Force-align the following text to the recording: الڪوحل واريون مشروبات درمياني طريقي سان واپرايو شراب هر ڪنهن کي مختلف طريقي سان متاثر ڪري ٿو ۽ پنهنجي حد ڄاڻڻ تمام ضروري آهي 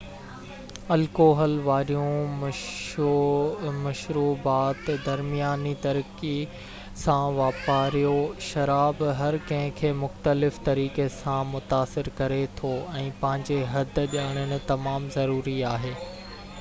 الڪوحل 0.93 1.51
واريون 1.65 3.75
مشروبات 3.87 4.87
درمياني 5.03 5.73
طريقي 5.83 6.31
سان 7.03 7.27
واپرايو 7.41 8.15
شراب 8.47 9.05
هر 9.21 9.37
ڪنهن 9.51 9.77
کي 9.83 9.91
مختلف 9.99 10.59
طريقي 10.71 11.07
سان 11.19 11.45
متاثر 11.53 12.11
ڪري 12.23 12.41
ٿو 12.63 12.73
۽ 13.05 13.05
پنهنجي 13.21 13.61
حد 13.75 14.01
ڄاڻڻ 14.17 14.59
تمام 14.75 15.07
ضروري 15.19 15.57
آهي 15.77 15.95